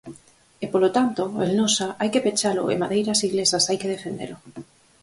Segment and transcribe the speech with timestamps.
[0.63, 4.37] E, polo tanto, Elnosa hai que pechalo e Madeiras Iglesas hai que defendelo.